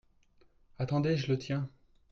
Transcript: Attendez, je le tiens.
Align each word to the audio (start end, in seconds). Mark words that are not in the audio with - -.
Attendez, 0.79 1.15
je 1.15 1.27
le 1.31 1.37
tiens. 1.37 1.69